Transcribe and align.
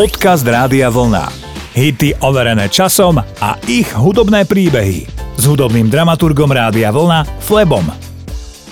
Podcast 0.00 0.48
Rádia 0.48 0.88
Vlna. 0.88 1.28
Hity 1.76 2.24
overené 2.24 2.72
časom 2.72 3.20
a 3.20 3.50
ich 3.68 3.92
hudobné 3.92 4.48
príbehy. 4.48 5.04
S 5.36 5.44
hudobným 5.44 5.92
dramaturgom 5.92 6.48
Rádia 6.48 6.88
Vlna 6.88 7.28
Flebom. 7.44 7.84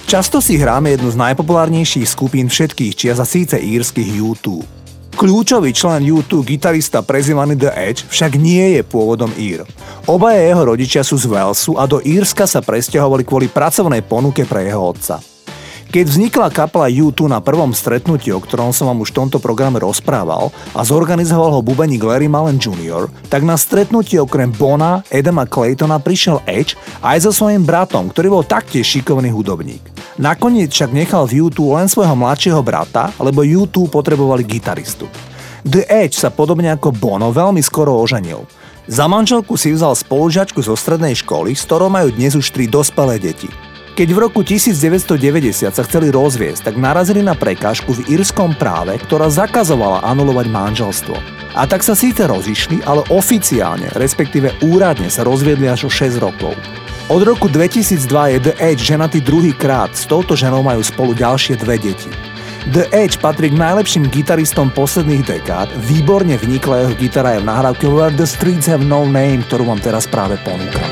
Často 0.08 0.40
si 0.40 0.56
hráme 0.56 0.96
jednu 0.96 1.12
z 1.12 1.20
najpopulárnejších 1.20 2.08
skupín 2.08 2.48
všetkých 2.48 2.96
čias 2.96 3.20
a 3.20 3.28
síce 3.28 3.60
írskych 3.60 4.08
YouTube. 4.08 4.64
Kľúčový 5.20 5.76
člen 5.76 6.00
YouTube, 6.00 6.48
gitarista 6.48 7.04
prezývaný 7.04 7.60
The 7.60 7.76
Edge, 7.76 8.08
však 8.08 8.40
nie 8.40 8.80
je 8.80 8.82
pôvodom 8.88 9.28
Ír. 9.36 9.68
Obaja 10.08 10.40
jeho 10.40 10.64
rodičia 10.64 11.04
sú 11.04 11.20
z 11.20 11.28
Walesu 11.28 11.76
a 11.76 11.84
do 11.84 12.00
Írska 12.00 12.48
sa 12.48 12.64
presťahovali 12.64 13.28
kvôli 13.28 13.52
pracovnej 13.52 14.00
ponuke 14.00 14.48
pre 14.48 14.64
jeho 14.64 14.80
otca. 14.80 15.20
Keď 15.88 16.04
vznikla 16.04 16.52
kapela 16.52 16.84
U2 16.92 17.32
na 17.32 17.40
prvom 17.40 17.72
stretnutí, 17.72 18.28
o 18.28 18.44
ktorom 18.44 18.76
som 18.76 18.92
vám 18.92 19.00
už 19.00 19.08
v 19.08 19.24
tomto 19.24 19.40
programe 19.40 19.80
rozprával 19.80 20.52
a 20.76 20.84
zorganizoval 20.84 21.48
ho 21.56 21.64
bubeník 21.64 22.04
Larry 22.04 22.28
Mullen 22.28 22.60
Jr., 22.60 23.08
tak 23.32 23.40
na 23.40 23.56
stretnutí 23.56 24.20
okrem 24.20 24.52
Bona, 24.52 25.00
Edema 25.08 25.48
Claytona 25.48 25.96
prišiel 25.96 26.44
Edge 26.44 26.76
aj 27.00 27.24
so 27.24 27.32
svojím 27.32 27.64
bratom, 27.64 28.12
ktorý 28.12 28.28
bol 28.28 28.44
taktiež 28.44 28.84
šikovný 28.84 29.32
hudobník. 29.32 29.80
Nakoniec 30.20 30.76
však 30.76 30.92
nechal 30.92 31.24
v 31.24 31.48
U2 31.48 31.80
len 31.80 31.88
svojho 31.88 32.12
mladšieho 32.12 32.60
brata, 32.60 33.08
lebo 33.16 33.40
U2 33.40 33.88
potrebovali 33.88 34.44
gitaristu. 34.44 35.08
The 35.64 35.88
Edge 35.88 36.20
sa 36.20 36.28
podobne 36.28 36.68
ako 36.68 36.92
Bono 36.92 37.32
veľmi 37.32 37.64
skoro 37.64 37.96
oženil. 37.96 38.44
Za 38.92 39.08
manželku 39.08 39.56
si 39.56 39.72
vzal 39.72 39.96
spolužiačku 39.96 40.60
zo 40.60 40.76
strednej 40.76 41.16
školy, 41.16 41.56
s 41.56 41.64
ktorou 41.64 41.88
majú 41.88 42.12
dnes 42.12 42.36
už 42.36 42.52
tri 42.52 42.68
dospelé 42.68 43.16
deti. 43.16 43.48
Keď 43.98 44.14
v 44.14 44.22
roku 44.22 44.46
1990 44.46 45.74
sa 45.74 45.82
chceli 45.82 46.14
rozviesť, 46.14 46.70
tak 46.70 46.78
narazili 46.78 47.18
na 47.18 47.34
prekážku 47.34 47.98
v 47.98 48.14
írskom 48.14 48.54
práve, 48.54 48.94
ktorá 48.94 49.26
zakazovala 49.26 50.06
anulovať 50.06 50.46
manželstvo. 50.54 51.18
A 51.58 51.66
tak 51.66 51.82
sa 51.82 51.98
síce 51.98 52.22
rozišli, 52.22 52.86
ale 52.86 53.02
oficiálne, 53.10 53.90
respektíve 53.98 54.54
úradne 54.62 55.10
sa 55.10 55.26
rozviedli 55.26 55.66
až 55.66 55.86
o 55.86 55.90
6 55.90 56.14
rokov. 56.22 56.54
Od 57.10 57.26
roku 57.26 57.50
2002 57.50 57.98
je 58.06 58.38
The 58.38 58.54
Edge 58.62 58.86
ženatý 58.86 59.18
druhý 59.18 59.50
krát, 59.50 59.90
s 59.90 60.06
touto 60.06 60.38
ženou 60.38 60.62
majú 60.62 60.78
spolu 60.78 61.10
ďalšie 61.18 61.58
dve 61.58 61.82
deti. 61.82 62.06
The 62.70 62.86
Edge 62.94 63.18
patrí 63.18 63.50
k 63.50 63.58
najlepším 63.58 64.14
gitaristom 64.14 64.70
posledných 64.78 65.26
dekád, 65.26 65.74
výborne 65.74 66.38
vnikla 66.38 66.86
jeho 66.86 66.94
gitara 66.94 67.34
je 67.34 67.42
v 67.42 67.50
nahrávke 67.50 67.90
Where 67.90 68.14
the 68.14 68.30
Streets 68.30 68.70
Have 68.70 68.86
No 68.86 69.10
Name, 69.10 69.42
ktorú 69.42 69.66
vám 69.66 69.82
teraz 69.82 70.06
práve 70.06 70.38
ponúkam. 70.46 70.86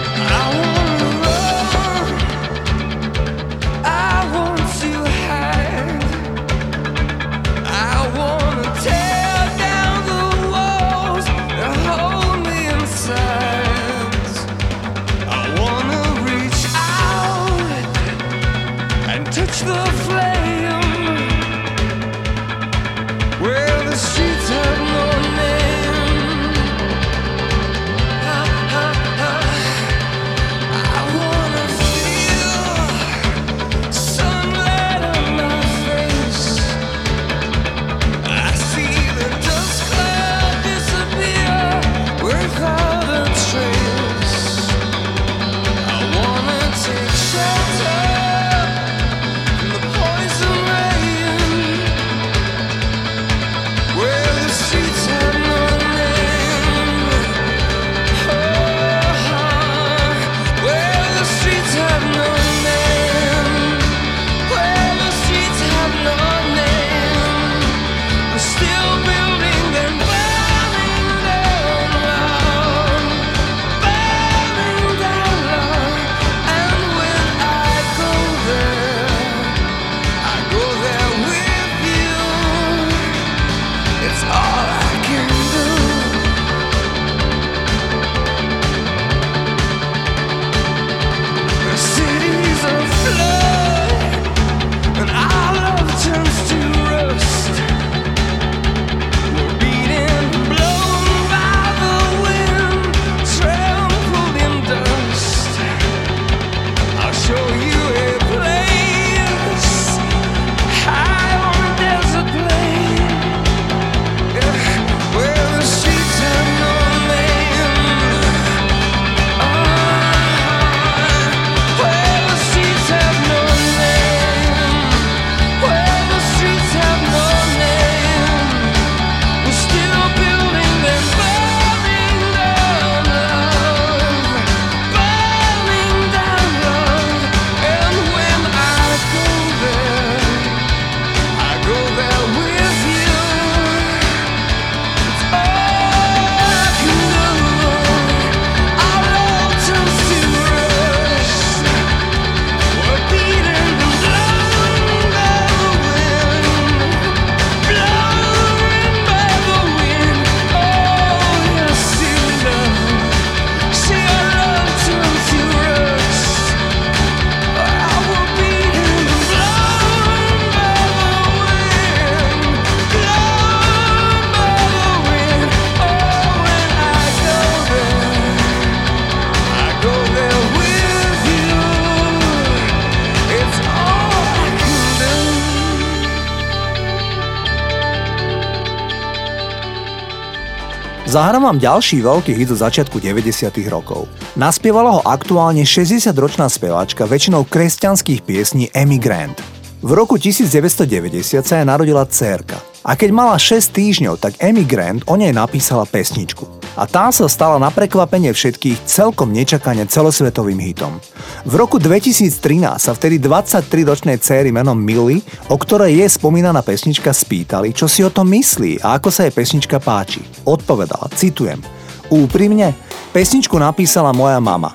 Zahrám 191.17 191.49
vám 191.49 191.57
ďalší 191.57 192.05
veľký 192.05 192.37
hit 192.37 192.53
zo 192.53 192.61
začiatku 192.61 193.01
90. 193.01 193.49
rokov. 193.73 194.05
Naspievala 194.37 195.01
ho 195.01 195.03
aktuálne 195.09 195.65
60-ročná 195.65 196.45
speváčka 196.45 197.09
väčšinou 197.09 197.49
kresťanských 197.49 198.21
piesní 198.21 198.69
Amy 198.77 199.01
Grant. 199.01 199.56
V 199.85 199.91
roku 199.93 200.17
1990 200.17 201.45
sa 201.45 201.55
jej 201.61 201.67
narodila 201.69 202.09
dcérka 202.09 202.57
a 202.87 202.97
keď 202.97 203.11
mala 203.13 203.37
6 203.37 203.77
týždňov, 203.77 204.15
tak 204.17 204.39
Amy 204.41 204.65
Grant 204.65 205.05
o 205.05 205.19
nej 205.19 205.35
napísala 205.35 205.85
pesničku. 205.85 206.49
a 206.77 206.85
tá 206.85 207.09
sa 207.09 207.25
stala 207.25 207.57
na 207.57 207.73
prekvapenie 207.73 208.37
všetkých 208.37 208.85
celkom 208.85 209.33
nečakane 209.33 209.89
celosvetovým 209.89 210.61
hitom. 210.61 211.01
V 211.49 211.53
roku 211.57 211.81
2013 211.81 212.37
sa 212.77 212.93
vtedy 212.93 213.17
23-ročnej 213.17 214.21
céry 214.21 214.53
menom 214.53 214.77
Milly, 214.77 215.25
o 215.49 215.57
ktorej 215.57 216.05
je 216.05 216.07
spomínaná 216.21 216.61
pesnička, 216.61 217.17
spýtali, 217.17 217.73
čo 217.73 217.89
si 217.89 218.05
o 218.05 218.13
tom 218.13 218.29
myslí 218.29 218.85
a 218.85 219.01
ako 219.01 219.09
sa 219.09 219.25
jej 219.25 219.33
pesnička 219.33 219.81
páči. 219.81 220.21
Odpovedala, 220.45 221.09
citujem, 221.17 221.65
Úprimne, 222.07 222.71
pesničku 223.11 223.59
napísala 223.59 224.15
moja 224.15 224.39
mama. 224.39 224.71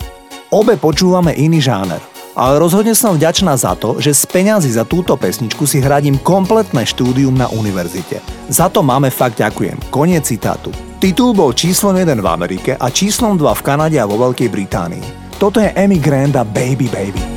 Obe 0.52 0.76
počúvame 0.76 1.32
iný 1.32 1.64
žáner. 1.64 2.11
Ale 2.36 2.64
rozhodne 2.64 2.96
som 2.96 3.16
vďačná 3.16 3.56
za 3.60 3.76
to, 3.76 4.00
že 4.00 4.16
z 4.16 4.24
peňazí 4.30 4.72
za 4.72 4.88
túto 4.88 5.16
pesničku 5.20 5.68
si 5.68 5.84
hradím 5.84 6.16
kompletné 6.20 6.88
štúdium 6.88 7.36
na 7.36 7.52
univerzite. 7.52 8.24
Za 8.48 8.72
to 8.72 8.80
máme 8.80 9.12
fakt 9.12 9.40
ďakujem. 9.40 9.92
Koniec 9.92 10.28
citátu. 10.28 10.72
Titul 11.02 11.34
bol 11.34 11.52
číslom 11.52 11.98
1 11.98 12.22
v 12.22 12.28
Amerike 12.30 12.72
a 12.78 12.88
číslom 12.94 13.36
2 13.36 13.58
v 13.58 13.66
Kanade 13.66 13.98
a 13.98 14.06
vo 14.06 14.22
Veľkej 14.22 14.50
Británii. 14.54 15.06
Toto 15.42 15.58
je 15.58 15.74
Amy 15.74 15.98
Granda 15.98 16.46
Baby 16.46 16.88
Baby. 16.88 17.31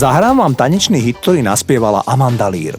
Zahrám 0.00 0.40
vám 0.40 0.56
tanečný 0.56 0.96
hit, 0.96 1.20
ktorý 1.20 1.44
naspievala 1.44 2.00
Amanda 2.08 2.48
Lear. 2.48 2.72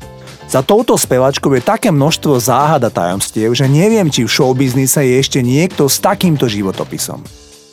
Za 0.50 0.66
touto 0.66 0.98
spevačkou 0.98 1.54
je 1.54 1.62
také 1.62 1.94
množstvo 1.94 2.34
záhada 2.42 2.90
tajomstiev, 2.90 3.54
že 3.54 3.70
neviem, 3.70 4.10
či 4.10 4.26
v 4.26 4.34
showbiznise 4.34 5.06
je 5.06 5.22
ešte 5.22 5.38
niekto 5.46 5.86
s 5.86 6.02
takýmto 6.02 6.50
životopisom. 6.50 7.22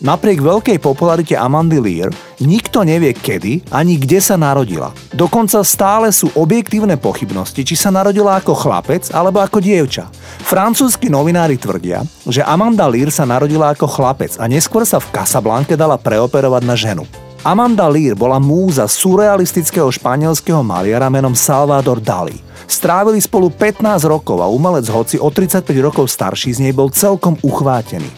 Napriek 0.05 0.45
veľkej 0.45 0.76
popularite 0.85 1.33
Amandy 1.33 1.81
Lear, 1.81 2.12
nikto 2.45 2.85
nevie 2.85 3.17
kedy 3.17 3.64
ani 3.73 3.97
kde 3.97 4.21
sa 4.21 4.37
narodila. 4.37 4.93
Dokonca 5.17 5.64
stále 5.64 6.12
sú 6.12 6.28
objektívne 6.37 7.00
pochybnosti, 7.00 7.64
či 7.64 7.73
sa 7.73 7.88
narodila 7.88 8.37
ako 8.37 8.52
chlapec 8.52 9.09
alebo 9.17 9.40
ako 9.40 9.64
dievča. 9.64 10.12
Francúzski 10.45 11.09
novinári 11.09 11.57
tvrdia, 11.57 12.05
že 12.28 12.45
Amanda 12.45 12.85
Lear 12.85 13.09
sa 13.09 13.25
narodila 13.25 13.73
ako 13.73 13.88
chlapec 13.88 14.37
a 14.37 14.45
neskôr 14.45 14.85
sa 14.85 15.00
v 15.00 15.09
Casablanke 15.09 15.73
dala 15.73 15.97
preoperovať 15.97 16.62
na 16.69 16.76
ženu. 16.76 17.09
Amanda 17.47 17.87
Lear 17.87 18.18
bola 18.18 18.42
múza 18.42 18.90
surrealistického 18.90 19.87
španielského 19.95 20.59
maliara 20.66 21.07
menom 21.07 21.38
Salvador 21.38 22.02
Dali. 22.02 22.35
Strávili 22.66 23.23
spolu 23.23 23.47
15 23.54 24.11
rokov 24.11 24.42
a 24.42 24.50
umelec 24.50 24.90
hoci 24.90 25.23
o 25.23 25.30
35 25.30 25.62
rokov 25.78 26.11
starší 26.11 26.59
z 26.59 26.66
nej 26.66 26.75
bol 26.75 26.90
celkom 26.90 27.38
uchvátený. 27.38 28.11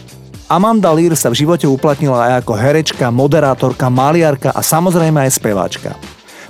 Amanda 0.49 0.89
Lear 0.89 1.13
sa 1.13 1.29
v 1.29 1.37
živote 1.37 1.69
uplatnila 1.69 2.27
aj 2.27 2.43
ako 2.43 2.53
herečka, 2.57 3.13
moderátorka, 3.13 3.93
maliarka 3.93 4.49
a 4.51 4.59
samozrejme 4.65 5.21
aj 5.23 5.31
speváčka. 5.37 5.93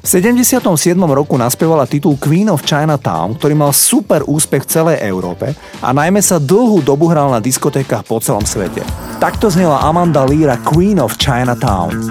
V 0.01 0.07
77. 0.09 0.65
roku 0.97 1.37
naspievala 1.37 1.85
titul 1.85 2.17
Queen 2.17 2.49
of 2.49 2.65
Chinatown, 2.65 3.37
ktorý 3.37 3.53
mal 3.53 3.69
super 3.69 4.25
úspech 4.25 4.65
v 4.65 4.71
celej 4.71 4.97
Európe 5.05 5.53
a 5.83 5.93
najmä 5.93 6.23
sa 6.23 6.41
dlhú 6.41 6.81
dobu 6.81 7.05
hral 7.11 7.29
na 7.29 7.37
diskotékach 7.37 8.01
po 8.07 8.17
celom 8.17 8.41
svete. 8.41 8.81
Takto 9.21 9.53
znela 9.53 9.85
Amanda 9.85 10.25
Lear 10.25 10.57
Queen 10.65 10.97
of 10.97 11.21
Chinatown. 11.21 12.09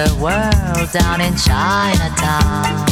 Underworld 0.00 0.90
down 0.92 1.20
in 1.20 1.34
Chinatown. 1.36 2.86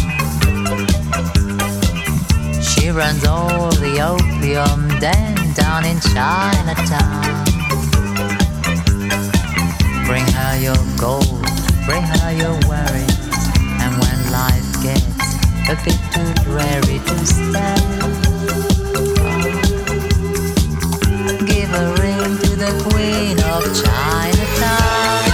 She 2.63 2.91
runs 2.91 3.25
all 3.25 3.71
the 3.71 4.01
opium 4.01 4.89
den 5.01 5.35
down 5.55 5.87
in 5.87 6.01
Chinatown. 6.01 7.45
Bring 10.07 10.27
her 10.39 10.59
your 10.61 10.83
gold, 10.99 11.45
bring 11.87 12.03
her 12.03 12.33
your 12.33 12.57
worries, 12.69 13.19
and 13.81 13.93
when 14.03 14.19
life 14.31 14.69
gets 14.83 15.37
a 15.69 15.77
bit 15.85 16.01
too 16.13 16.31
dreary 16.45 16.99
to 17.09 17.27
stand, 17.27 18.03
give 21.47 21.71
a 21.73 21.95
ring 22.03 22.39
to 22.39 22.51
the 22.57 22.73
Queen 22.91 23.39
of 23.41 23.65
Chinatown. 23.83 25.28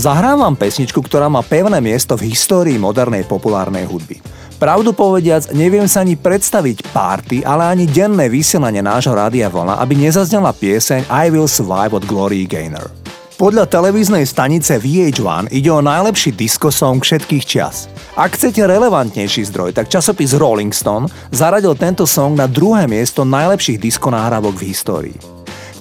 Zahrám 0.00 0.40
vám 0.40 0.56
pesničku, 0.56 0.96
ktorá 1.04 1.28
má 1.28 1.44
pevné 1.44 1.76
miesto 1.84 2.16
v 2.16 2.32
histórii 2.32 2.80
modernej 2.80 3.20
populárnej 3.28 3.84
hudby. 3.84 4.16
Pravdu 4.56 4.96
povediac, 4.96 5.52
neviem 5.52 5.84
sa 5.84 6.00
ani 6.00 6.16
predstaviť 6.16 6.88
párty, 6.88 7.44
ale 7.44 7.68
ani 7.68 7.84
denné 7.84 8.32
vysielanie 8.32 8.80
nášho 8.80 9.12
rádia 9.12 9.52
vlna, 9.52 9.76
aby 9.76 10.00
nezaznela 10.00 10.56
pieseň 10.56 11.04
I 11.04 11.28
Will 11.28 11.44
Survive 11.44 11.92
od 12.00 12.08
Glory 12.08 12.48
Gaynor. 12.48 12.88
Podľa 13.36 13.68
televíznej 13.68 14.24
stanice 14.24 14.80
VH1 14.80 15.52
ide 15.52 15.68
o 15.68 15.84
najlepší 15.84 16.32
disco 16.32 16.72
song 16.72 17.04
všetkých 17.04 17.44
čias. 17.44 17.84
Ak 18.16 18.40
chcete 18.40 18.64
relevantnejší 18.64 19.52
zdroj, 19.52 19.76
tak 19.76 19.92
časopis 19.92 20.32
Rolling 20.32 20.72
Stone 20.72 21.12
zaradil 21.28 21.76
tento 21.76 22.08
song 22.08 22.40
na 22.40 22.48
druhé 22.48 22.88
miesto 22.88 23.28
najlepších 23.28 23.76
disco 23.76 24.08
nahrávok 24.08 24.64
v 24.64 24.64
histórii. 24.64 25.16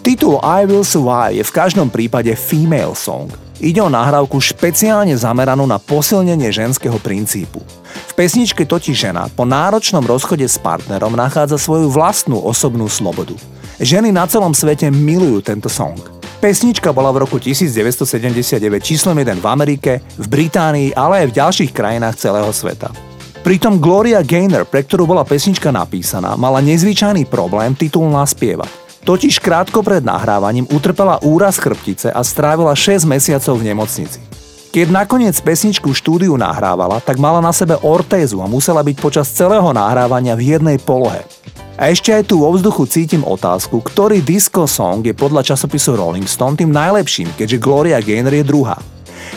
Titul 0.04 0.44
I 0.44 0.68
Will 0.68 0.84
Survive 0.84 1.40
je 1.40 1.44
v 1.48 1.56
každom 1.56 1.88
prípade 1.88 2.36
female 2.36 2.92
song. 3.00 3.32
Ide 3.60 3.84
o 3.84 3.92
nahrávku 3.92 4.40
špeciálne 4.40 5.12
zameranú 5.20 5.68
na 5.68 5.76
posilnenie 5.84 6.48
ženského 6.48 6.96
princípu. 6.96 7.60
V 8.08 8.12
pesničke 8.16 8.64
totiž 8.64 8.96
žena 9.12 9.28
po 9.28 9.44
náročnom 9.44 10.00
rozchode 10.08 10.48
s 10.48 10.56
partnerom 10.56 11.12
nachádza 11.12 11.60
svoju 11.60 11.92
vlastnú 11.92 12.40
osobnú 12.40 12.88
slobodu. 12.88 13.36
Ženy 13.84 14.16
na 14.16 14.24
celom 14.32 14.56
svete 14.56 14.88
milujú 14.88 15.44
tento 15.44 15.68
song. 15.68 16.00
Pesnička 16.40 16.96
bola 16.96 17.12
v 17.12 17.28
roku 17.28 17.36
1979 17.36 18.64
číslom 18.80 19.12
1 19.20 19.44
v 19.44 19.48
Amerike, 19.52 20.00
v 20.16 20.26
Británii, 20.32 20.96
ale 20.96 21.28
aj 21.28 21.36
v 21.36 21.38
ďalších 21.44 21.72
krajinách 21.76 22.16
celého 22.16 22.48
sveta. 22.56 22.96
Pritom 23.44 23.84
Gloria 23.84 24.24
Gaynor, 24.24 24.64
pre 24.72 24.88
ktorú 24.88 25.04
bola 25.04 25.28
pesnička 25.28 25.68
napísaná, 25.68 26.40
mala 26.40 26.64
nezvyčajný 26.64 27.28
problém 27.28 27.76
titul 27.76 28.08
naspievať. 28.08 28.79
Totiž 29.10 29.42
krátko 29.42 29.82
pred 29.82 30.06
nahrávaním 30.06 30.70
utrpela 30.70 31.18
úraz 31.26 31.58
chrbtice 31.58 32.14
a 32.14 32.22
strávila 32.22 32.78
6 32.78 33.10
mesiacov 33.10 33.58
v 33.58 33.74
nemocnici. 33.74 34.22
Keď 34.70 34.86
nakoniec 34.94 35.34
pesničku 35.42 35.98
štúdiu 35.98 36.38
nahrávala, 36.38 37.02
tak 37.02 37.18
mala 37.18 37.42
na 37.42 37.50
sebe 37.50 37.74
ortézu 37.82 38.38
a 38.38 38.46
musela 38.46 38.86
byť 38.86 39.02
počas 39.02 39.34
celého 39.34 39.66
nahrávania 39.74 40.38
v 40.38 40.54
jednej 40.54 40.78
polohe. 40.78 41.26
A 41.74 41.90
ešte 41.90 42.14
aj 42.14 42.30
tu 42.30 42.46
vo 42.46 42.54
vzduchu 42.54 42.86
cítim 42.86 43.26
otázku, 43.26 43.82
ktorý 43.82 44.22
disco 44.22 44.70
song 44.70 45.02
je 45.02 45.18
podľa 45.18 45.42
časopisu 45.58 45.98
Rolling 45.98 46.30
Stone 46.30 46.62
tým 46.62 46.70
najlepším, 46.70 47.34
keďže 47.34 47.58
Gloria 47.58 47.98
Gaynor 48.06 48.38
je 48.38 48.46
druhá. 48.46 48.78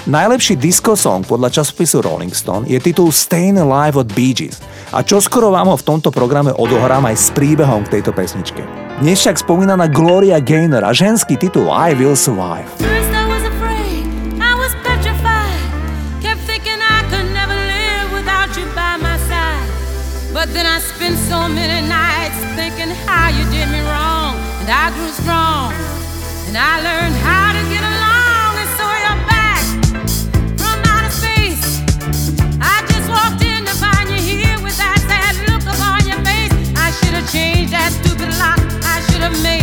Najlepší 0.04 0.60
disco 0.60 0.92
song 0.92 1.24
podľa 1.24 1.48
časopisu 1.48 2.04
Rolling 2.04 2.36
Stone 2.36 2.68
je 2.68 2.76
titul 2.76 3.08
Stayin' 3.08 3.56
Alive 3.56 4.04
od 4.04 4.12
Bee 4.12 4.36
Gees 4.36 4.60
a 4.92 5.00
čoskoro 5.00 5.48
vám 5.48 5.72
ho 5.72 5.80
v 5.80 5.86
tomto 5.96 6.12
programe 6.12 6.52
odohrám 6.52 7.08
aj 7.08 7.16
s 7.16 7.32
príbehom 7.32 7.88
k 7.88 7.96
tejto 7.96 8.12
pesničke. 8.12 8.81
Dnes 9.02 9.18
však 9.18 9.42
spomínaná 9.42 9.90
Gloria 9.90 10.38
Gaynor 10.38 10.86
a 10.86 10.94
ženský 10.94 11.34
titul 11.34 11.66
I 11.66 11.90
Will 11.98 12.14
Survive. 12.14 12.70
But 20.32 20.54
then 20.54 20.66
I 20.66 20.78
spent 20.78 21.18
so 21.18 21.50
many 21.50 21.82
nights 21.86 22.38
thinking 22.54 22.94
how 23.06 23.30
you 23.34 23.42
did 23.50 23.66
me 23.74 23.82
wrong. 23.90 24.38
And 24.62 24.70
I 24.70 24.94
grew 24.94 25.10
strong. 25.10 25.74
And 26.46 26.54
I 26.54 26.78
learned 26.82 27.14
how 27.26 27.51
have 39.22 39.40
made 39.40 39.61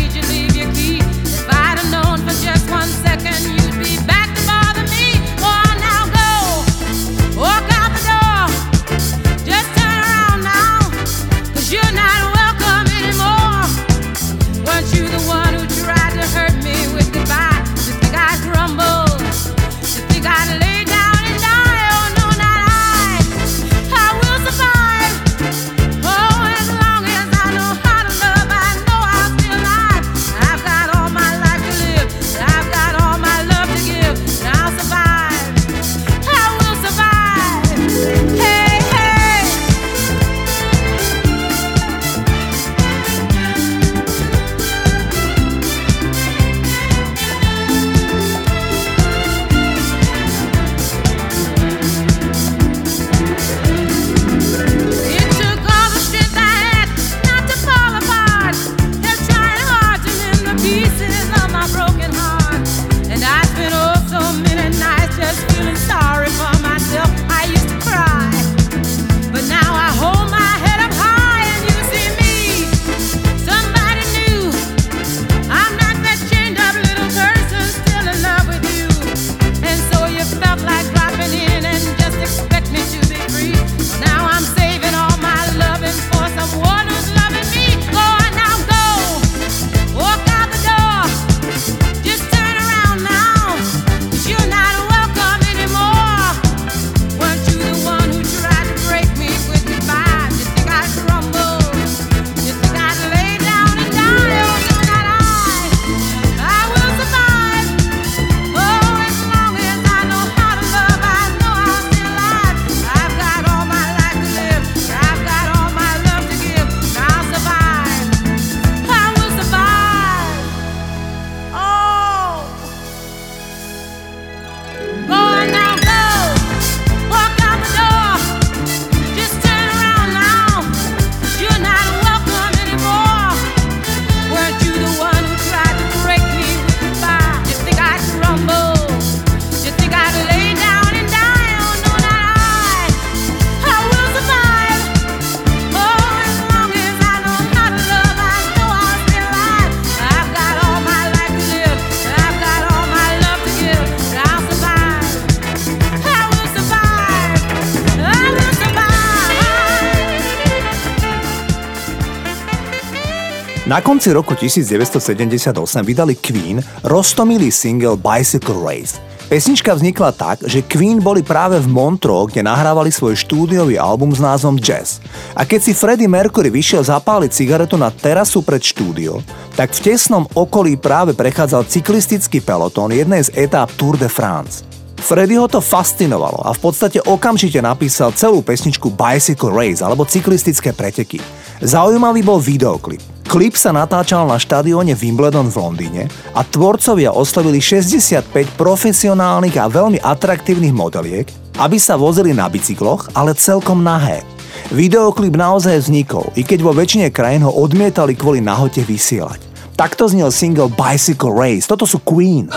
konci 163.99 164.15
roku 164.15 164.31
1978 164.31 165.51
vydali 165.83 166.15
Queen 166.15 166.63
roztomilý 166.87 167.51
single 167.51 167.99
Bicycle 167.99 168.63
Race. 168.63 168.95
Pesnička 169.27 169.75
vznikla 169.75 170.15
tak, 170.15 170.39
že 170.47 170.63
Queen 170.63 171.03
boli 171.03 171.19
práve 171.19 171.59
v 171.59 171.67
Montreux, 171.67 172.31
kde 172.31 172.47
nahrávali 172.47 172.95
svoj 172.95 173.19
štúdiový 173.19 173.75
album 173.75 174.15
s 174.15 174.23
názvom 174.23 174.55
Jazz. 174.55 175.03
A 175.35 175.43
keď 175.43 175.59
si 175.67 175.71
Freddie 175.75 176.07
Mercury 176.07 176.47
vyšiel 176.47 176.79
zapáliť 176.79 177.43
cigaretu 177.43 177.75
na 177.75 177.91
terasu 177.91 178.39
pred 178.39 178.63
štúdio, 178.63 179.19
tak 179.59 179.75
v 179.75 179.91
tesnom 179.91 180.23
okolí 180.31 180.79
práve 180.79 181.11
prechádzal 181.11 181.67
cyklistický 181.67 182.39
pelotón 182.39 182.95
jednej 182.95 183.27
z 183.27 183.35
etáp 183.35 183.67
Tour 183.75 183.99
de 183.99 184.07
France. 184.07 184.63
Freddyho 184.95 185.51
to 185.51 185.59
fascinovalo 185.59 186.39
a 186.47 186.55
v 186.55 186.59
podstate 186.63 187.03
okamžite 187.03 187.59
napísal 187.59 188.15
celú 188.15 188.39
pesničku 188.39 188.95
Bicycle 188.95 189.51
Race 189.51 189.83
alebo 189.83 190.07
cyklistické 190.07 190.71
preteky. 190.71 191.19
Zaujímavý 191.59 192.23
bol 192.23 192.39
videoklip. 192.39 193.03
Klip 193.29 193.53
sa 193.53 193.69
natáčal 193.69 194.25
na 194.25 194.41
štadióne 194.41 194.97
Wimbledon 194.97 195.53
v 195.53 195.61
Londýne 195.61 196.03
a 196.33 196.41
tvorcovia 196.41 197.13
oslovili 197.13 197.61
65 197.61 198.57
profesionálnych 198.57 199.53
a 199.53 199.69
veľmi 199.69 200.01
atraktívnych 200.01 200.73
modeliek, 200.73 201.29
aby 201.61 201.77
sa 201.77 201.93
vozili 201.93 202.33
na 202.33 202.49
bicykloch, 202.49 203.13
ale 203.13 203.37
celkom 203.37 203.85
nahé. 203.85 204.25
Videoklip 204.73 205.37
naozaj 205.37 205.77
vznikol, 205.77 206.33
i 206.33 206.41
keď 206.41 206.59
vo 206.65 206.73
väčšine 206.73 207.13
krajín 207.13 207.45
ho 207.45 207.53
odmietali 207.53 208.17
kvôli 208.17 208.41
nahote 208.41 208.81
vysielať. 208.81 209.45
Takto 209.77 210.09
znel 210.09 210.33
single 210.33 210.73
Bicycle 210.73 211.29
Race. 211.29 211.69
Toto 211.69 211.85
sú 211.85 212.01
Queen. 212.01 212.49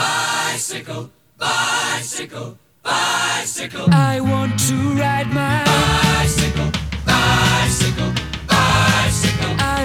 I 3.92 4.24
want 4.24 4.56
to 4.68 4.76
ride 4.96 5.28
my 5.36 5.60
bicycle, 5.68 6.72
bicycle, 7.04 8.10
bicycle. 8.48 9.52
I 9.60 9.81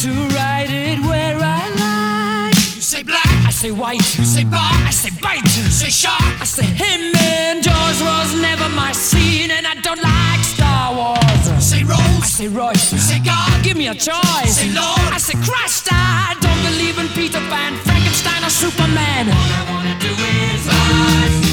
to 0.00 0.08
write 0.32 0.70
it 0.70 0.98
where 1.04 1.36
I 1.36 1.68
like. 1.76 2.56
You 2.74 2.80
say 2.80 3.02
black, 3.02 3.26
I 3.44 3.50
say 3.50 3.70
white. 3.70 4.00
You 4.16 4.24
say 4.24 4.44
bar, 4.44 4.72
I 4.88 4.90
say 4.90 5.10
bite. 5.20 5.44
You 5.44 5.68
say 5.68 5.90
shark, 5.90 6.40
I 6.40 6.44
say 6.44 6.64
him. 6.64 7.12
And 7.16 7.62
Jaws 7.62 8.00
was 8.00 8.34
never 8.40 8.66
my 8.70 8.92
scene, 8.92 9.50
and 9.50 9.66
I 9.66 9.74
don't 9.82 10.00
like 10.00 10.42
Star 10.42 10.94
Wars. 10.96 11.44
You 11.52 11.60
say 11.60 11.82
Rose, 11.84 12.24
I 12.24 12.28
say 12.38 12.48
Royce. 12.48 12.92
You 12.92 12.98
say 12.98 13.20
God, 13.20 13.62
give 13.62 13.76
me 13.76 13.88
a 13.88 13.94
choice. 13.94 14.56
Say, 14.56 14.72
Lord. 14.72 15.12
I 15.12 15.18
say 15.18 15.36
Christ, 15.44 15.88
I 15.92 16.34
don't 16.40 16.62
believe 16.64 16.96
in 16.98 17.08
Peter 17.08 17.40
Pan, 17.52 17.76
Frankenstein, 17.84 18.42
or 18.42 18.48
Superman. 18.48 19.28
All 19.28 19.36
I 19.36 19.62
wanna 19.68 19.96
do 20.00 20.12
is 20.16 20.64
rise, 20.64 21.49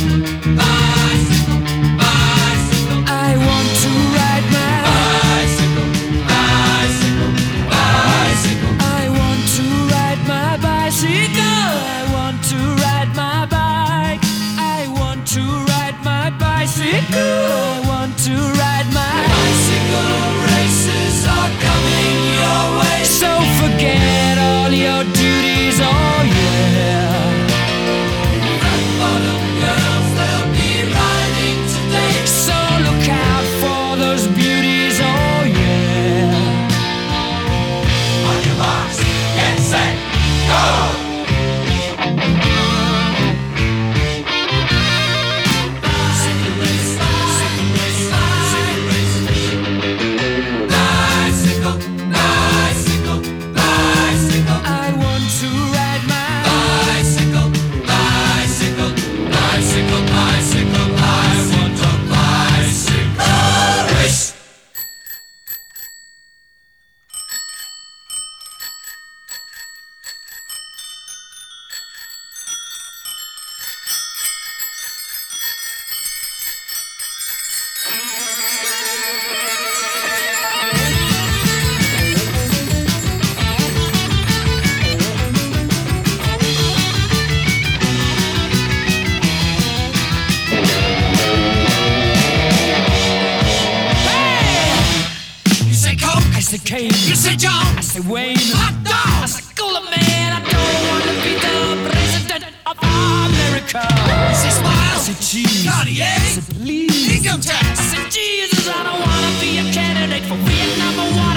say 97.87 98.01
Wayne. 98.01 98.35
Hot 98.59 98.75
dog, 98.83 99.23
I 99.23 99.27
say 99.27 99.43
Cooler 99.55 99.85
Man. 99.87 100.29
I 100.35 100.39
don't 100.43 100.79
wanna 100.91 101.15
be 101.23 101.33
the 101.39 101.55
president 101.87 102.43
of 102.67 102.75
America. 102.83 103.79
I 103.79 104.33
say 104.35 104.51
Smile, 104.51 104.99
I 104.99 105.07
say 105.07 105.15
Cheese. 105.23 105.63
Cartier, 105.63 106.03
I 106.03 106.27
say 106.35 106.43
Please. 106.59 107.15
Income 107.15 107.41
tax, 107.41 107.79
I 107.79 107.85
say 107.95 108.03
Jesus. 108.11 108.67
I 108.67 108.83
don't 108.83 108.99
wanna 108.99 109.31
be 109.39 109.49
a 109.63 109.65
candidate 109.71 110.25
for 110.27 110.35
Vietnam 110.43 110.99
or 110.99 111.09
Watergate. 111.15 111.36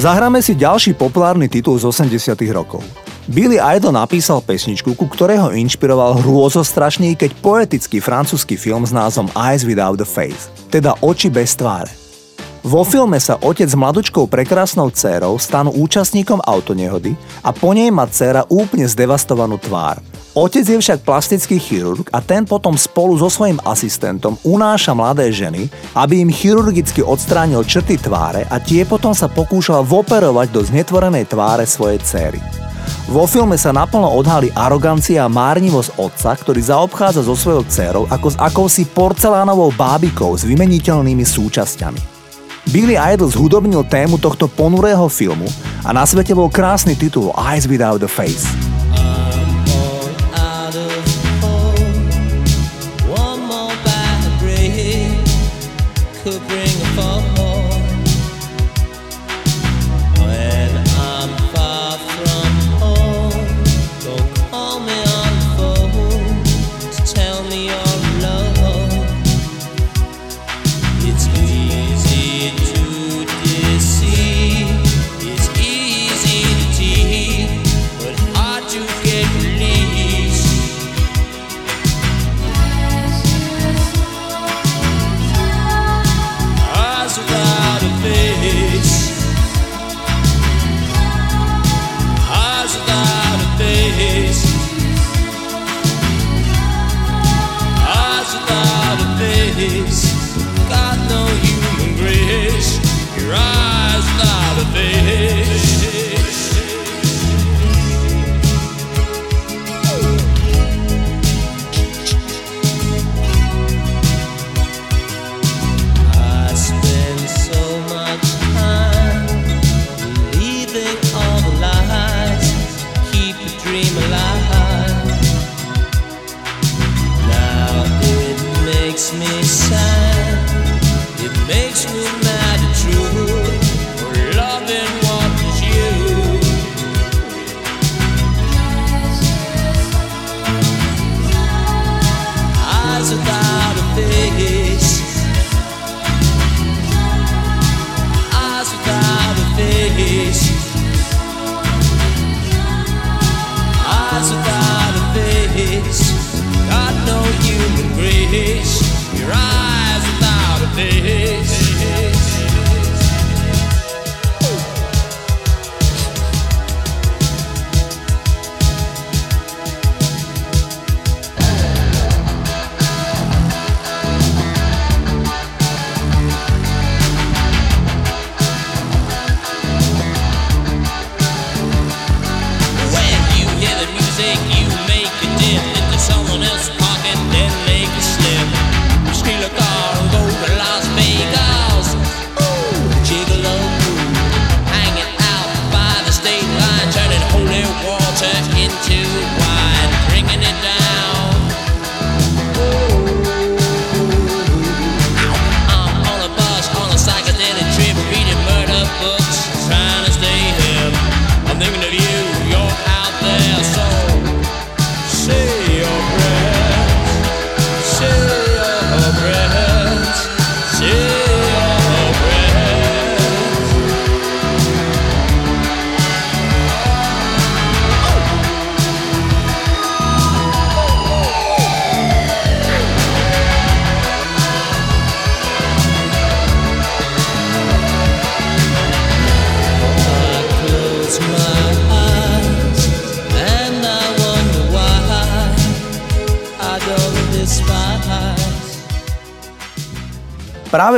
Zahráme 0.00 0.40
si 0.40 0.56
ďalší 0.56 0.96
populárny 0.96 1.44
titul 1.44 1.76
z 1.76 1.84
80 1.84 2.32
rokov. 2.56 2.80
Billy 3.28 3.60
Idol 3.60 3.92
napísal 3.92 4.40
pesničku, 4.40 4.96
ku 4.96 5.04
ktorého 5.04 5.52
inšpiroval 5.52 6.24
hrôzostrašný, 6.24 7.20
keď 7.20 7.36
poetický 7.44 8.00
francúzsky 8.00 8.56
film 8.56 8.88
s 8.88 8.96
názvom 8.96 9.28
Eyes 9.36 9.60
Without 9.60 10.00
a 10.00 10.08
Face, 10.08 10.48
teda 10.72 10.96
Oči 11.04 11.28
bez 11.28 11.52
tváre. 11.52 11.92
Vo 12.64 12.80
filme 12.80 13.20
sa 13.20 13.36
otec 13.44 13.68
s 13.68 13.76
mladučkou 13.76 14.24
prekrásnou 14.24 14.88
dcérou 14.88 15.36
stanú 15.36 15.68
účastníkom 15.76 16.40
autonehody 16.48 17.12
a 17.44 17.52
po 17.52 17.76
nej 17.76 17.92
má 17.92 18.08
dcéra 18.08 18.48
úplne 18.48 18.88
zdevastovanú 18.88 19.60
tvár. 19.60 20.00
Otec 20.30 20.62
je 20.62 20.78
však 20.78 21.02
plastický 21.02 21.58
chirurg 21.58 22.06
a 22.14 22.22
ten 22.22 22.46
potom 22.46 22.78
spolu 22.78 23.18
so 23.18 23.26
svojím 23.26 23.58
asistentom 23.66 24.38
unáša 24.46 24.94
mladé 24.94 25.26
ženy, 25.34 25.66
aby 25.98 26.22
im 26.22 26.30
chirurgicky 26.30 27.02
odstránil 27.02 27.66
črty 27.66 27.98
tváre 27.98 28.46
a 28.46 28.62
tie 28.62 28.86
potom 28.86 29.10
sa 29.10 29.26
pokúšal 29.26 29.82
voperovať 29.82 30.48
do 30.54 30.62
znetvorenej 30.62 31.26
tváre 31.26 31.66
svojej 31.66 31.98
céry. 32.06 32.38
Vo 33.10 33.26
filme 33.26 33.58
sa 33.58 33.74
naplno 33.74 34.06
odhalí 34.06 34.54
arogancia 34.54 35.26
a 35.26 35.32
márnivosť 35.32 35.98
otca, 35.98 36.30
ktorý 36.38 36.62
zaobchádza 36.62 37.26
so 37.26 37.34
svojou 37.34 37.66
dcérou 37.66 38.04
ako 38.06 38.28
s 38.30 38.36
akousi 38.38 38.86
porcelánovou 38.86 39.74
bábikou 39.74 40.38
s 40.38 40.46
vymeniteľnými 40.46 41.26
súčasťami. 41.26 41.98
Billy 42.70 42.94
Idol 42.94 43.34
zhudobnil 43.34 43.82
tému 43.82 44.14
tohto 44.22 44.46
ponurého 44.46 45.10
filmu 45.10 45.50
a 45.82 45.90
na 45.90 46.06
svete 46.06 46.38
bol 46.38 46.46
krásny 46.46 46.94
titul 46.94 47.34
Eyes 47.34 47.66
Without 47.66 47.98
a 47.98 48.10
Face. 48.10 48.69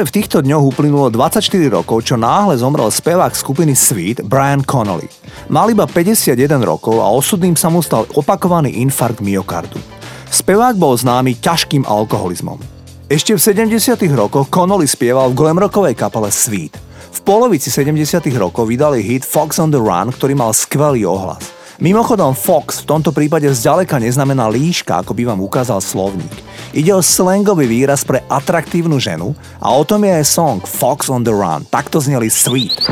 Práve 0.03 0.19
v 0.19 0.27
týchto 0.27 0.43
dňoch 0.43 0.75
uplynulo 0.75 1.15
24 1.15 1.47
rokov, 1.71 2.11
čo 2.11 2.19
náhle 2.19 2.59
zomrel 2.59 2.91
spevák 2.91 3.39
skupiny 3.39 3.71
Sweet 3.71 4.27
Brian 4.27 4.59
Connolly. 4.59 5.07
Mal 5.47 5.71
iba 5.71 5.87
51 5.87 6.35
rokov 6.59 6.99
a 6.99 7.07
osudným 7.07 7.55
sa 7.55 7.71
mu 7.71 7.79
stal 7.87 8.11
opakovaný 8.19 8.83
infarkt 8.83 9.23
myokardu. 9.23 9.79
Spevák 10.27 10.75
bol 10.75 10.99
známy 10.99 11.39
ťažkým 11.39 11.87
alkoholizmom. 11.87 12.59
Ešte 13.07 13.39
v 13.39 13.71
70 13.79 14.19
rokoch 14.19 14.51
Connolly 14.51 14.91
spieval 14.91 15.31
v 15.31 15.39
glamrockovej 15.39 15.95
kapele 15.95 16.35
Sweet. 16.35 16.75
V 17.15 17.23
polovici 17.23 17.71
70 17.71 18.27
rokov 18.43 18.75
vydali 18.75 19.07
hit 19.07 19.23
Fox 19.23 19.63
on 19.63 19.71
the 19.71 19.79
Run, 19.79 20.11
ktorý 20.11 20.35
mal 20.35 20.51
skvelý 20.51 21.07
ohlas. 21.07 21.62
Mimochodom 21.83 22.31
Fox 22.39 22.87
v 22.87 22.95
tomto 22.95 23.11
prípade 23.11 23.51
zďaleka 23.51 23.99
neznamená 23.99 24.47
líška, 24.47 25.03
ako 25.03 25.19
by 25.19 25.35
vám 25.35 25.43
ukázal 25.43 25.83
slovník. 25.83 26.31
Ide 26.71 26.95
o 26.95 27.03
slangový 27.03 27.67
výraz 27.67 28.07
pre 28.07 28.23
atraktívnu 28.31 29.03
ženu 29.03 29.35
a 29.59 29.75
o 29.75 29.83
tom 29.83 30.07
je 30.07 30.15
aj 30.15 30.27
song 30.31 30.63
Fox 30.63 31.11
on 31.11 31.27
the 31.27 31.35
Run. 31.35 31.67
Takto 31.67 31.99
zneli 31.99 32.31
Sweet. 32.31 32.87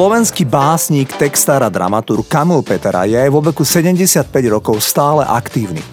Slovenský 0.00 0.48
básnik, 0.48 1.12
textár 1.12 1.60
a 1.60 1.68
dramaturg 1.68 2.24
Kamil 2.24 2.64
Petera 2.64 3.04
je 3.04 3.20
aj 3.20 3.28
vo 3.28 3.44
veku 3.44 3.68
75 3.68 4.32
rokov 4.48 4.80
stále 4.80 5.28
aktívny. 5.28 5.84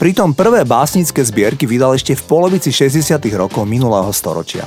Pritom 0.00 0.32
prvé 0.32 0.64
básnické 0.64 1.20
zbierky 1.20 1.68
vydal 1.68 1.92
ešte 1.92 2.16
v 2.16 2.24
polovici 2.24 2.72
60 2.72 3.20
rokov 3.36 3.68
minulého 3.68 4.08
storočia. 4.16 4.64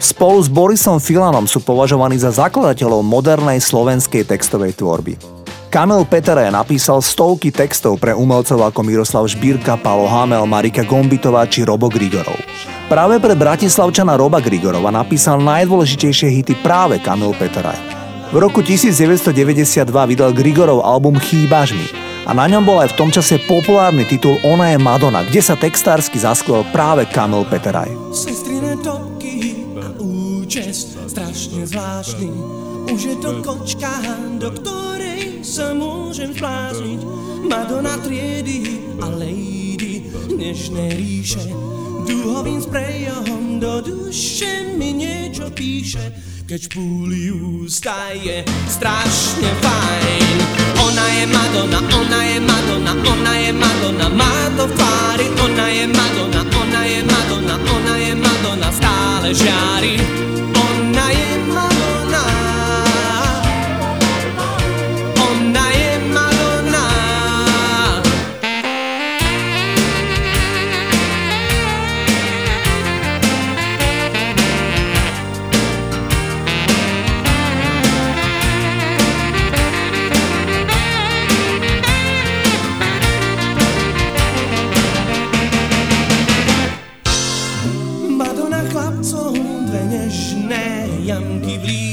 Spolu 0.00 0.40
s 0.40 0.48
Borisom 0.48 0.96
Filanom 0.96 1.44
sú 1.44 1.60
považovaní 1.60 2.16
za 2.16 2.32
zakladateľov 2.32 3.04
modernej 3.04 3.60
slovenskej 3.60 4.24
textovej 4.24 4.80
tvorby. 4.80 5.20
Kamil 5.68 6.08
Petera 6.08 6.48
napísal 6.48 7.04
stovky 7.04 7.52
textov 7.52 8.00
pre 8.00 8.16
umelcov 8.16 8.64
ako 8.64 8.80
Miroslav 8.80 9.28
Žbírka, 9.28 9.76
Palo 9.84 10.08
Hamel, 10.08 10.48
Marika 10.48 10.88
Gombitová 10.88 11.44
či 11.44 11.68
Robo 11.68 11.92
Grigorov. 11.92 12.40
Práve 12.88 13.20
pre 13.20 13.36
Bratislavčana 13.36 14.16
Roba 14.16 14.40
Grigorova 14.40 14.88
napísal 14.88 15.36
najdôležitejšie 15.44 16.32
hity 16.40 16.56
práve 16.64 16.96
Kamil 16.96 17.36
Peteraj. 17.36 17.91
V 18.32 18.36
roku 18.40 18.64
1992 18.64 19.92
vydal 20.08 20.32
Grigorov 20.32 20.80
album 20.80 21.20
Chýbaš 21.20 21.76
mi 21.76 21.84
a 22.24 22.32
na 22.32 22.48
ňom 22.48 22.64
bol 22.64 22.80
aj 22.80 22.96
v 22.96 22.98
tom 22.98 23.12
čase 23.12 23.36
populárny 23.44 24.08
titul 24.08 24.40
Ona 24.48 24.72
je 24.72 24.78
Madonna, 24.80 25.20
kde 25.20 25.44
sa 25.44 25.52
textársky 25.52 26.16
zaskvel 26.16 26.64
práve 26.72 27.04
Kamil 27.12 27.44
Peteraj. 27.44 27.92
Sestrine 28.16 28.62
strašně 31.12 31.66
zvláštní. 31.66 32.32
Už 32.92 33.02
je 33.02 33.16
to 33.16 33.42
kočka, 33.42 33.92
do 34.38 34.50
ktorej 34.50 35.44
sa 35.44 35.72
môžem 35.76 36.32
zblázniť. 36.32 37.00
Madonna 37.48 37.96
triedy 38.00 38.80
a 39.00 39.06
lady 39.12 40.08
dnešné 40.28 40.96
ríše. 40.96 41.44
Duhovým 42.08 42.60
sprejom 42.62 43.60
do 43.60 43.80
duše 43.80 44.72
mi 44.76 44.92
niečo 44.92 45.50
píše. 45.52 46.31
Keď 46.52 46.68
púli 46.68 47.32
ústa 47.32 48.12
je 48.12 48.44
strašne 48.68 49.50
fajn. 49.64 50.36
Ona 50.84 51.06
je 51.16 51.24
Madonna, 51.32 51.80
ona 51.80 52.20
je 52.28 52.38
Madonna, 52.44 52.92
ona 52.92 53.32
je 53.40 53.52
Madonna, 53.56 54.06
má 54.12 54.52
to 54.52 54.68
fáry. 54.68 55.32
Ona 55.32 55.66
je 55.72 55.88
Madonna, 55.88 56.44
ona 56.44 56.80
je 56.84 57.00
Madonna, 57.08 57.56
ona 57.56 57.94
je 57.96 58.12
Madonna, 58.20 58.68
stále 58.68 59.32
žiari. 59.32 59.96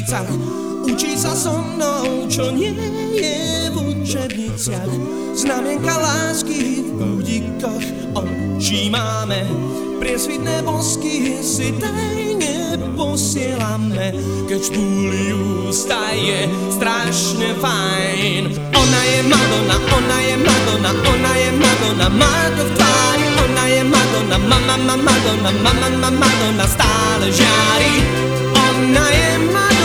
Ulicach 0.09 0.29
Učí 0.89 1.13
sa 1.13 1.37
so 1.37 1.61
mnou, 1.61 2.25
čo 2.25 2.49
nie 2.49 2.73
je 3.13 3.69
v 3.69 3.75
učebniciach. 3.93 4.89
Znamienka 5.37 5.93
lásky 6.01 6.81
v 6.81 6.89
budíkoch 6.97 7.85
máme 8.89 9.45
Priesvitné 10.01 10.65
bosky 10.65 11.37
si 11.45 11.75
tajne 11.77 12.79
posielame. 12.97 14.17
Keď 14.49 14.59
špúli 14.65 15.35
ústa 15.69 16.09
je 16.15 16.49
strašne 16.73 17.53
fajn. 17.61 18.41
Ona 18.73 19.01
je 19.05 19.19
Madonna, 19.29 19.77
ona 19.93 20.17
je 20.25 20.35
Madonna, 20.41 20.91
ona 20.95 21.31
je 21.37 21.49
Madonna 21.53 22.07
to 22.57 22.63
v 22.65 22.71
tvári, 22.73 23.25
ona 23.35 23.63
je 23.67 23.81
Madonna 23.83 24.37
Mama, 24.41 24.75
mama, 24.79 24.95
Madonna, 24.95 25.51
mama, 25.61 25.87
mama, 26.01 26.09
Madonna 26.17 26.65
Stále 26.65 27.29
žiari 27.29 28.28
Ona 28.79 29.09
je 29.09 29.37
Madonna 29.39 29.59
Ona 29.59 29.78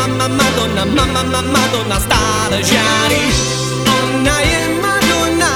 mama, 0.00 0.28
Madonna, 0.28 0.84
mama, 0.84 1.22
mama, 1.28 1.40
Madonna, 1.52 1.98
stále 2.00 2.64
žiari, 2.64 3.24
ona 3.84 4.36
je 4.40 4.62
Madonna, 4.80 5.52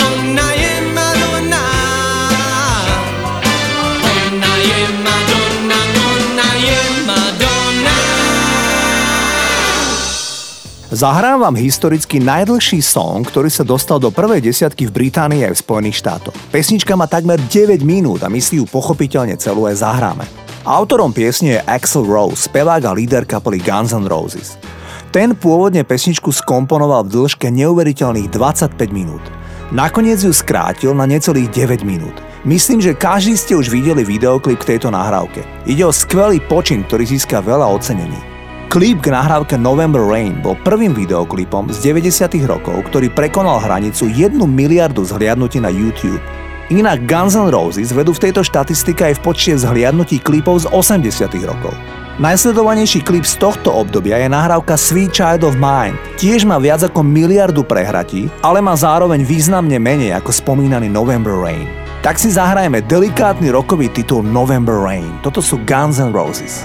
ona 0.00 0.48
je 0.56 0.74
Madonna. 0.96 1.64
Ona 4.00 4.52
je 4.64 4.80
Madonna, 5.04 5.80
ona 6.08 6.48
je 6.56 6.80
Madonna. 7.04 7.96
Zahrám 10.92 11.52
historicky 11.56 12.16
najdlhší 12.16 12.80
song, 12.80 13.28
ktorý 13.28 13.52
sa 13.52 13.64
dostal 13.64 14.00
do 14.00 14.08
prvej 14.08 14.40
desiatky 14.40 14.88
v 14.88 15.04
Británii 15.04 15.44
aj 15.44 15.52
v 15.52 15.62
Spojených 15.68 16.00
štátoch. 16.00 16.36
Pesnička 16.48 16.96
má 16.96 17.04
takmer 17.04 17.36
9 17.36 17.84
minút 17.84 18.24
a 18.24 18.32
my 18.32 18.40
si 18.40 18.56
ju 18.56 18.64
pochopiteľne 18.64 19.36
celú 19.36 19.68
aj 19.68 19.84
zahráme. 19.84 20.51
Autorom 20.62 21.10
piesne 21.10 21.58
je 21.58 21.64
Axel 21.66 22.06
Rose, 22.06 22.46
spevák 22.46 22.86
a 22.86 22.94
líder 22.94 23.26
kapely 23.26 23.58
Guns 23.58 23.90
N' 23.90 24.06
Roses. 24.06 24.54
Ten 25.10 25.34
pôvodne 25.34 25.82
pesničku 25.82 26.30
skomponoval 26.30 27.02
v 27.02 27.18
dĺžke 27.18 27.50
neuveriteľných 27.50 28.30
25 28.30 28.78
minút. 28.94 29.18
Nakoniec 29.74 30.22
ju 30.22 30.30
skrátil 30.30 30.94
na 30.94 31.02
necelých 31.02 31.50
9 31.50 31.82
minút. 31.82 32.14
Myslím, 32.46 32.78
že 32.78 32.94
každý 32.94 33.34
ste 33.34 33.58
už 33.58 33.74
videli 33.74 34.06
videoklip 34.06 34.62
k 34.62 34.78
tejto 34.78 34.94
nahrávke. 34.94 35.42
Ide 35.66 35.82
o 35.82 35.90
skvelý 35.90 36.38
počin, 36.46 36.86
ktorý 36.86 37.10
získa 37.10 37.42
veľa 37.42 37.66
ocenení. 37.66 38.22
Klip 38.70 39.02
k 39.02 39.10
nahrávke 39.10 39.58
November 39.58 40.06
Rain 40.06 40.38
bol 40.46 40.54
prvým 40.62 40.94
videoklipom 40.94 41.74
z 41.74 41.90
90. 41.90 42.38
rokov, 42.46 42.86
ktorý 42.86 43.10
prekonal 43.10 43.58
hranicu 43.58 44.06
1 44.06 44.38
miliardu 44.38 45.02
zhliadnutí 45.02 45.58
na 45.58 45.74
YouTube. 45.74 46.22
Inak 46.72 47.04
Guns 47.04 47.36
N' 47.36 47.52
Roses 47.52 47.92
vedú 47.92 48.16
v 48.16 48.24
tejto 48.24 48.40
štatistike 48.40 49.04
aj 49.12 49.20
v 49.20 49.24
počte 49.28 49.60
zhliadnutí 49.60 50.24
klipov 50.24 50.64
z 50.64 50.72
80. 50.72 51.28
rokov. 51.44 51.76
Najsledovanejší 52.16 53.04
klip 53.04 53.28
z 53.28 53.36
tohto 53.36 53.68
obdobia 53.68 54.16
je 54.16 54.32
nahrávka 54.32 54.72
Sweet 54.80 55.12
Child 55.12 55.44
of 55.44 55.60
Mine. 55.60 55.92
Tiež 56.16 56.48
má 56.48 56.56
viac 56.56 56.80
ako 56.80 57.04
miliardu 57.04 57.60
prehratí, 57.60 58.32
ale 58.40 58.64
má 58.64 58.72
zároveň 58.72 59.20
významne 59.20 59.76
menej 59.76 60.16
ako 60.16 60.32
spomínaný 60.32 60.88
November 60.88 61.36
Rain. 61.36 61.68
Tak 62.00 62.16
si 62.16 62.32
zahrajeme 62.32 62.80
delikátny 62.88 63.52
rokový 63.52 63.92
titul 63.92 64.24
November 64.24 64.80
Rain. 64.80 65.20
Toto 65.20 65.44
sú 65.44 65.60
Guns 65.68 66.00
N' 66.00 66.08
Roses. 66.08 66.64